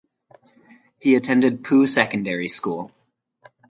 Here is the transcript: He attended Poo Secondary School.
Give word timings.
He 0.97 1.13
attended 1.13 1.63
Poo 1.63 1.85
Secondary 1.85 2.47
School. 2.47 2.91